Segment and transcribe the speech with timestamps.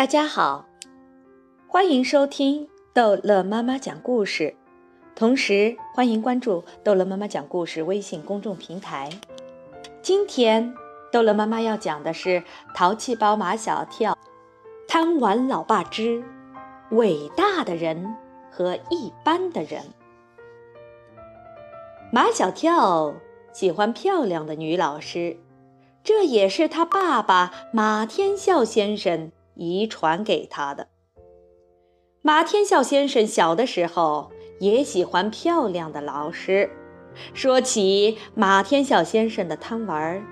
[0.00, 0.64] 大家好，
[1.68, 4.56] 欢迎收听逗乐妈妈讲故事，
[5.14, 9.10] 同时欢迎关注逗乐妈妈讲故事微信公众平台。
[10.00, 10.72] 今天
[11.12, 12.30] 逗乐妈妈要讲的是
[12.74, 14.12] 《淘气包马小跳》，
[14.88, 16.24] 贪玩老爸之
[16.92, 18.16] 伟大的人
[18.50, 19.82] 和一般的人。
[22.10, 23.14] 马小跳
[23.52, 25.36] 喜欢漂亮的女老师，
[26.02, 29.30] 这也是他爸爸马天笑先生。
[29.60, 30.88] 遗传给他的。
[32.22, 36.70] 马天笑先生小的时候也喜欢漂亮的老师。
[37.34, 40.24] 说起马天笑先生的贪玩，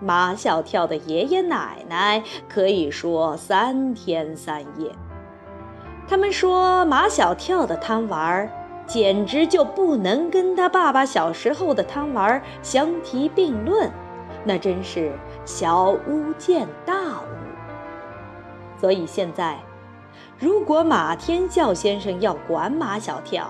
[0.00, 4.92] 马小跳的爷爷奶奶可以说三天三夜。
[6.06, 8.48] 他们说马小跳的贪玩
[8.86, 13.90] 简直就不能跟他爸爸小时候的贪玩相提并论，
[14.44, 15.12] 那真是
[15.44, 17.45] 小巫见大巫。
[18.78, 19.58] 所以现在，
[20.38, 23.48] 如果马天笑先生要管马小跳，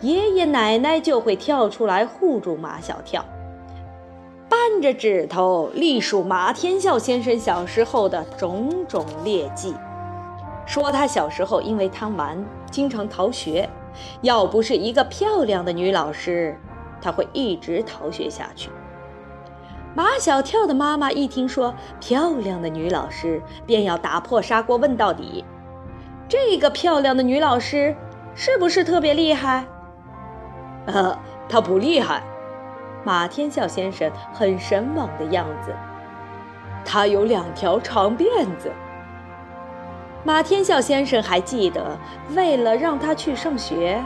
[0.00, 3.24] 爷爷奶奶就会跳出来护住马小跳，
[4.48, 9.74] 扳着指头隶数马天笑先生小时候的种种劣迹，
[10.66, 13.68] 说他小时候因为贪玩，经常逃学，
[14.20, 16.58] 要不是一个漂亮的女老师，
[17.00, 18.70] 他会一直逃学下去。
[19.92, 25.44] 马小跳的妈妈一听说漂亮的女老师，便要打破砂锅问到底：
[26.28, 27.96] 这个漂亮的女老师
[28.34, 29.64] 是不是特别厉害？
[30.86, 32.22] 呃， 她不厉害。
[33.02, 35.74] 马天笑先生很神往的样子。
[36.84, 38.70] 她有两条长辫子。
[40.22, 41.98] 马天笑先生还记得，
[42.36, 44.00] 为了让他去上学，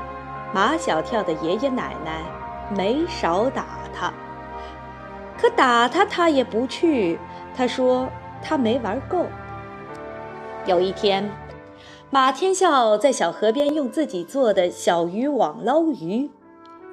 [0.54, 2.22] 马小跳的爷爷奶奶
[2.74, 4.12] 没少打他。
[5.44, 7.18] 可打他，他也不去。
[7.54, 8.08] 他说
[8.42, 9.26] 他没玩够。
[10.64, 11.30] 有一天，
[12.08, 16.30] 马天笑在小河边用自己做的小渔网捞鱼，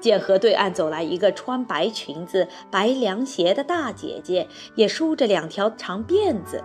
[0.01, 6.61] 见河对岸走来一个穿白裙子、白凉鞋的大姐姐，也梳着两条长辫子，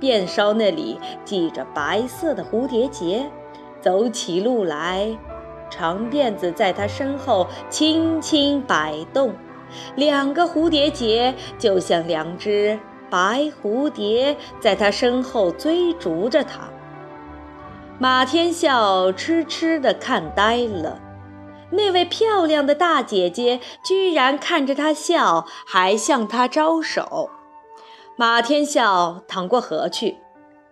[0.00, 3.30] 辫梢那里系着白色的蝴蝶结，
[3.80, 5.16] 走起路来，
[5.70, 9.32] 长辫子在她身后轻轻摆动。
[9.96, 12.78] 两个蝴蝶结就像两只
[13.10, 16.68] 白蝴蝶，在他身后追逐着他。
[17.98, 21.00] 马天笑痴痴地看呆了，
[21.70, 27.30] 那位漂亮的大姐姐居然看着他笑，还向他招手。
[28.16, 30.16] 马天笑淌过河去，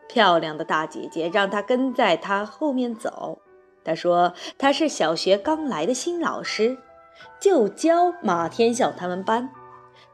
[0.09, 3.39] 漂亮的大姐姐让他跟在她后面走。
[3.85, 6.77] 她说：“她是小学刚来的新老师。”
[7.41, 9.51] 就教马天笑他们班，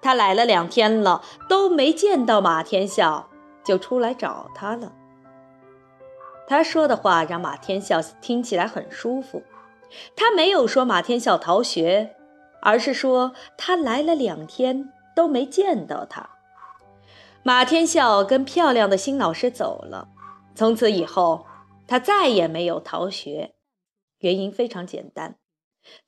[0.01, 3.29] 他来了两天了，都没见到马天笑，
[3.65, 4.93] 就出来找他了。
[6.47, 9.43] 他说的话让马天笑听起来很舒服。
[10.15, 12.15] 他没有说马天笑逃学，
[12.61, 16.31] 而是说他来了两天都没见到他。
[17.43, 20.09] 马天笑跟漂亮的新老师走了，
[20.55, 21.47] 从此以后
[21.87, 23.55] 他再也没有逃学，
[24.19, 25.37] 原因非常简单。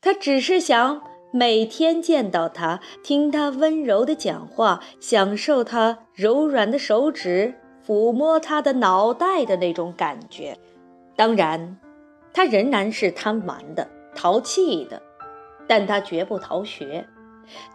[0.01, 1.03] 他只是想
[1.33, 7.55] 每天见到他，听他温柔的讲话，享受他柔软的手指
[7.87, 10.57] 抚摸他的脑袋的那种感觉。
[11.17, 11.79] 当然，
[12.33, 15.03] 他仍然是贪玩的、淘气的，
[15.67, 17.07] 但他绝不逃学。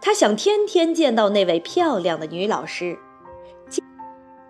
[0.00, 2.96] 他想天天见到那位漂亮的女老师。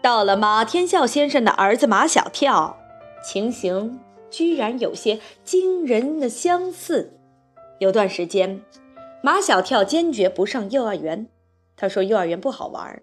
[0.03, 2.76] 到了马天笑先生的儿子马小跳，
[3.25, 3.98] 情形
[4.31, 7.19] 居然有些惊人的相似。
[7.84, 8.62] 有段时间，
[9.22, 11.27] 马小跳坚决不上幼儿园。
[11.77, 13.03] 他说幼儿园不好玩。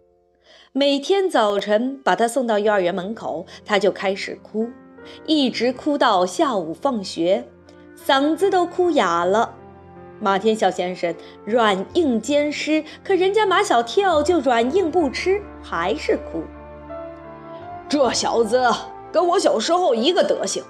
[0.71, 4.71] 每天早晨把他送到幼儿园门口，他就开始哭，
[5.27, 7.43] 一直哭到下午放学，
[7.95, 9.53] 嗓子都哭哑了。
[10.19, 11.13] 马天笑先生
[11.45, 16.41] 软硬兼施，可人家马小跳就软硬不吃，还是哭。
[17.87, 18.67] 这小子
[19.11, 20.63] 跟我小时候一个德行。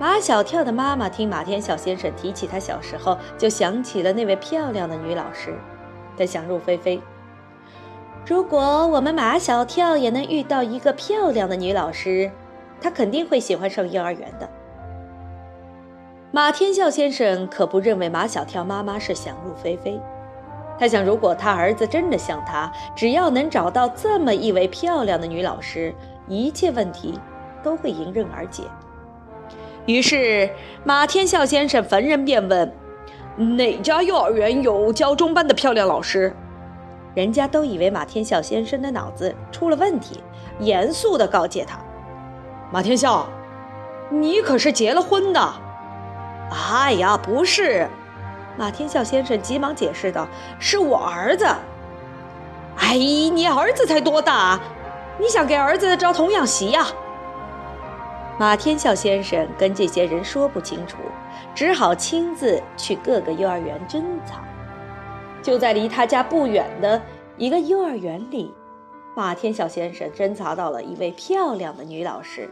[0.00, 5.54] 马小跳的妈妈听马天笑先生提起他小时候，就想起了那位漂亮的女老师，
[6.16, 6.98] 她想入非非。
[8.26, 12.30] 如果我们马小跳也能遇到一个漂亮的女老师，
[12.80, 14.48] 他肯定会喜欢上幼儿园的。
[16.32, 20.00] 马天笑先生可不认为马小跳妈妈是想入非非，
[20.78, 25.94] 他想，如果他儿子真的像他，只要能找到这么一位漂亮的女老师，
[26.26, 27.20] 一切问题
[27.62, 28.62] 都会迎刃而解。
[29.90, 30.50] 于是，
[30.84, 32.72] 马天笑先生逢人便问
[33.56, 36.34] ：“哪家幼儿园有教中班的漂亮老师？”
[37.14, 40.22] 人家都以为马天笑先生的脑子出了问题，
[40.60, 41.78] 严肃地告诫他
[42.70, 43.26] ：“马天笑，
[44.10, 45.54] 你可是结了婚的？
[46.72, 47.88] 哎呀，不是。
[48.56, 50.28] 马天笑先生急忙解释道
[50.60, 51.46] ：“是我儿子。”
[52.78, 54.60] 哎，你儿子才多大？
[55.18, 56.86] 你想给儿子招童养媳呀？
[58.40, 60.96] 马天笑先生跟这些人说不清楚，
[61.54, 64.42] 只好亲自去各个幼儿园侦查。
[65.42, 67.02] 就在离他家不远的
[67.36, 68.50] 一个幼儿园里，
[69.14, 72.48] 马天笑先生侦查到了一位漂亮的女老师，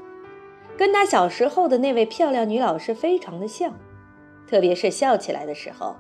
[0.77, 3.73] 跟他小时候的那位漂亮女老师非常的像。
[4.47, 5.97] 特别是笑起来的时候，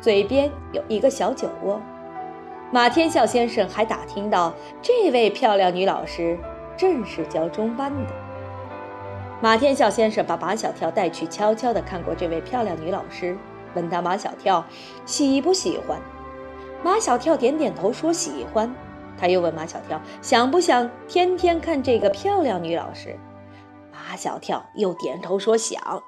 [0.00, 1.82] 嘴边有一个小酒窝。
[2.70, 6.38] 马天笑先生还打听到，这位漂亮女老师
[6.76, 8.23] 正是教中班的。
[9.40, 13.36] 马天笑先生把马小跳带去，悄悄地看过这位漂亮女老师，
[13.74, 14.64] 问她马小跳
[15.04, 16.00] 喜不喜欢。
[16.82, 18.74] 马小跳点点头说喜欢。
[19.16, 23.16] 他又问马小跳想不想天天看这个漂亮女老师。
[23.92, 26.02] 马小跳又点头说想。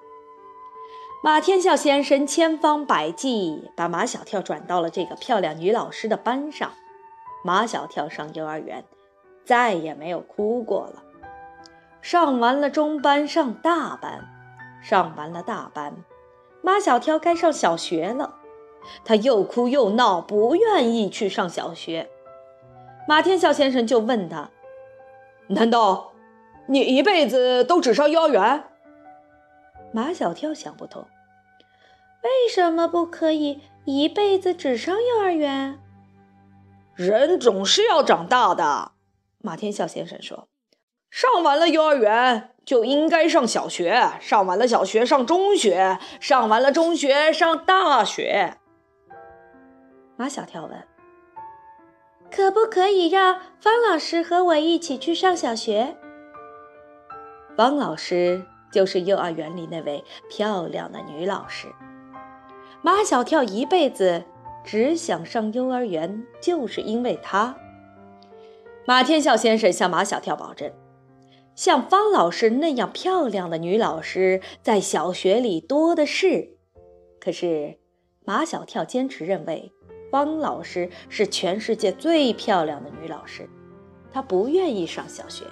[1.22, 6.72] 马天笑先生千方百计把马小跳转到了这个漂亮女老师的班上。
[7.44, 8.84] 马小跳上幼儿园，
[9.44, 11.04] 再也没有哭过了。
[12.06, 14.28] 上完了中班，上大班，
[14.80, 15.92] 上完了大班，
[16.62, 18.36] 马小跳该上小学了。
[19.04, 22.08] 他又哭又闹，不愿意去上小学。
[23.08, 24.50] 马天笑先生就问他
[25.50, 26.12] ：“难道
[26.68, 28.62] 你一辈子都只上幼儿园？”
[29.92, 31.08] 马小跳想不通。
[32.22, 35.80] 为什么不可以一辈子只上幼儿园？
[36.94, 38.92] 人总是要长大的。
[39.38, 40.46] 马天笑先生说
[41.16, 48.58] ：“上完了幼儿园就应该上小学，上完了小学上中学，上完了中学上大学。”
[50.16, 50.86] 马小跳问
[52.30, 55.96] ：“可不可以让方老师和我一起去上小学？”
[57.56, 61.68] 方老师就是幼儿园里那位漂亮的女老师。
[62.82, 64.24] 马小跳一辈子
[64.62, 67.56] 只想上幼儿园，就是因为她。
[68.84, 70.70] 马天笑先生向马小跳保证，
[71.56, 76.50] 像方老师那样漂亮的女老师在小学里多的是。
[77.18, 77.78] 可是，
[78.26, 79.72] 马小跳坚持认为
[80.12, 83.48] 方老师是全世界最漂亮的女老师，
[84.12, 85.44] 他不愿意上小学，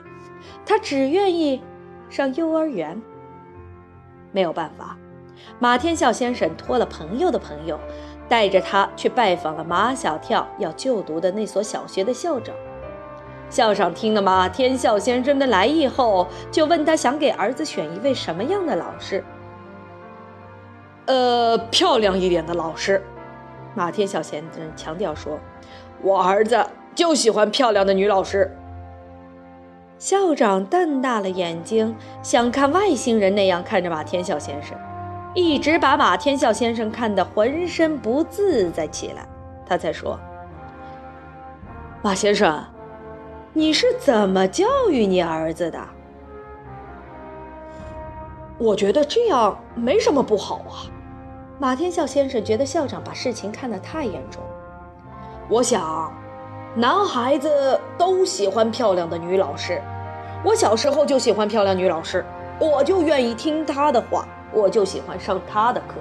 [0.67, 1.63] 他只愿意
[2.11, 3.01] 上幼儿园。
[4.31, 4.99] 没有办法。
[5.59, 7.81] 马天笑先生托了朋友的朋友，
[8.29, 12.55] 带着他去拜访了马小跳要就读的那所小学的校长。
[13.55, 19.23] 校长听了马天笑先生的来意后，就问他想给儿子选一位什么样的老师。
[21.07, 23.01] 呃，漂亮一点的老师。
[23.77, 25.39] 马天笑先生强调说
[26.03, 26.67] ：“我儿子
[26.97, 28.51] 就喜欢漂亮的女老师。”
[30.01, 34.77] 校长瞪大了眼睛，像看外星人那样看着马天笑先生。
[35.33, 39.25] 一直把马天笑先生看得浑身不自在起来，
[39.65, 40.19] 他才说
[42.03, 42.61] ：“马先生，
[43.55, 45.81] 你是怎么教育你儿子的？”
[48.59, 50.85] 我觉得这样没什么不好啊。
[51.59, 54.43] 马天笑先生觉得校长把事情看得太严重。
[55.49, 56.13] 我想，
[56.75, 59.81] 男孩子都喜欢漂亮的女老师。
[60.45, 62.23] 我小时候就喜欢漂亮女老师，
[62.61, 64.27] 我就愿意听她的话。
[64.57, 65.97] 我就喜欢上他的课，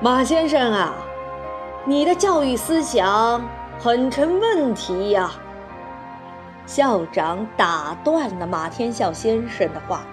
[0.00, 0.94] 马先生啊，
[1.84, 3.42] 你的教育思想
[3.78, 5.32] 很成问题呀。
[6.66, 10.06] 校长打断了马天笑先生的话：“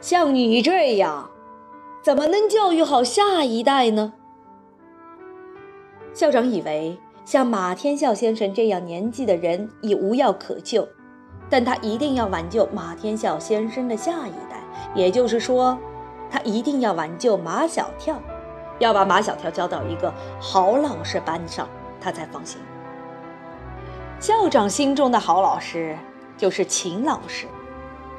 [0.00, 1.30] 像你这样，
[2.02, 4.12] 怎么能教育好下一代呢？”
[6.12, 10.88] 校长以为像马天笑先生这样年纪的人已无药可救。
[11.48, 14.60] 但他一定要挽救马天笑先生的下一代，
[14.96, 15.78] 也就是说，
[16.28, 18.20] 他一定要挽救马小跳，
[18.78, 21.68] 要把马小跳教到一个好老师班上，
[22.00, 22.60] 他才放心。
[24.18, 25.96] 校长心中的好老师
[26.36, 27.46] 就是秦老师，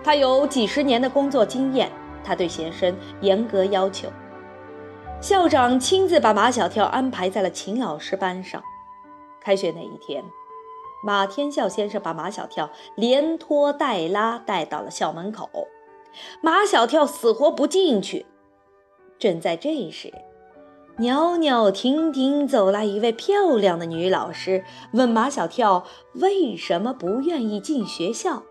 [0.03, 1.91] 他有几十年的工作经验，
[2.23, 4.07] 他对学生严格要求。
[5.19, 8.61] 校长亲自把马小跳安排在了秦老师班上。
[9.41, 10.23] 开学那一天。
[11.03, 15.47] 马天笑先生把马小跳连拖带拉带到了校门口，
[16.41, 18.25] 马小跳死活不进去。
[19.19, 20.11] 正在这时，
[20.99, 25.85] 袅袅婷婷走来一位漂亮的女老师，问马小跳
[26.15, 28.41] 为什么不愿意进学校。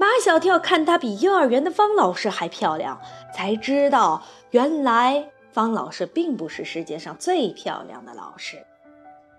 [0.00, 3.00] 马小跳看她比幼儿园的方老师还漂亮，
[3.32, 8.66] 才知道原来方老师并不是世界上最漂亮的老师，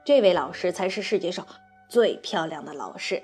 [0.05, 1.45] 这位老师才是世界上。
[1.89, 3.21] 最漂亮的老师，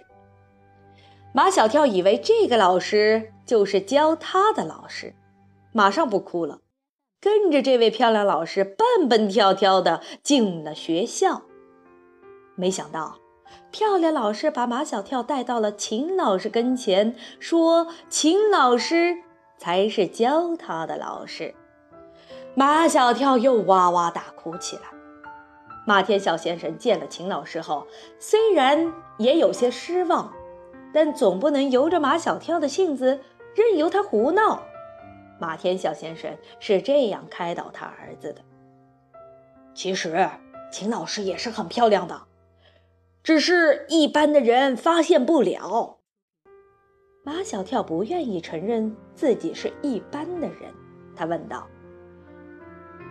[1.34, 5.16] 马小跳以为这个老师就是教他的老师，
[5.72, 6.60] 马上不哭了，
[7.22, 11.42] 跟着这位漂亮老师蹦蹦跳跳的进了学校。
[12.56, 13.18] 没想到，
[13.72, 19.18] 漂亮老师把马小跳带到了秦老师跟前，说：“秦老师
[19.58, 21.54] 才是教他的老师。”
[22.56, 24.84] 马小跳又哇哇大哭起来。
[25.86, 27.88] 马天笑先生见了秦老师后，
[28.20, 30.34] 虽然也有些失望。
[30.92, 33.20] 但总不能由着马小跳的性子，
[33.54, 34.64] 任由他胡闹。
[35.40, 38.42] 马天笑先生是这样开导他儿子的
[39.74, 40.30] ：“其实
[40.72, 42.24] 秦老师也是很漂亮的，
[43.24, 45.98] 只是一般的人发现不了。”
[47.24, 50.74] 马小跳不愿意承认自己是一般的人，
[51.16, 51.68] 他问道：“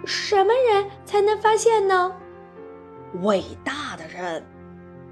[0.05, 2.15] 什么人才能发现呢
[3.25, 4.45] ？”“伟大的人。”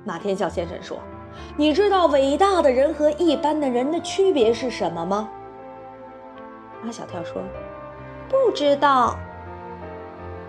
[0.04, 0.98] 马天笑先生说。
[1.58, 5.30] 你知道伟大的人和一般的人的区别是什么吗？
[6.82, 7.42] 马小跳说
[8.28, 9.16] ：“不知道。”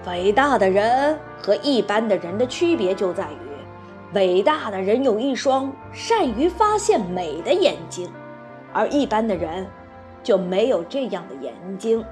[0.07, 8.10] 伟大的人和一般的人的区别就在于，伟大的人有一双善于发现美的眼睛，
[8.72, 9.67] 而一般的人
[10.24, 12.03] 就没有这样的眼睛。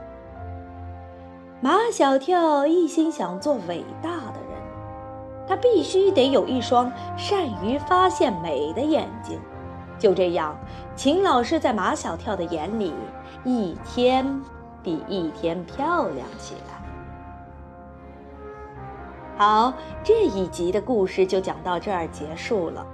[1.62, 4.56] 马小跳一心想做伟大的人。
[5.48, 9.40] 他必须得有一双善于发现美的眼睛。
[10.00, 10.58] 就这样，
[10.96, 12.92] 秦老师在马小跳的眼里
[13.46, 14.42] 一天
[14.82, 16.76] 比一天漂亮起来。
[19.38, 19.72] 好，
[20.04, 22.86] 这一集的故事就讲到这儿结束了。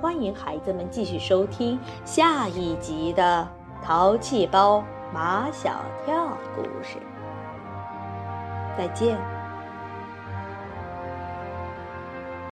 [0.00, 3.48] 欢迎孩子们继续收听下一集的
[3.84, 6.98] 《淘气包马小跳》故事。
[8.76, 9.37] 再见。